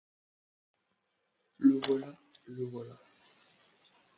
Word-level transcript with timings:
Le 1.59 1.77
voilà... 1.85 2.07
le 2.47 2.63
voilà! 2.65 2.97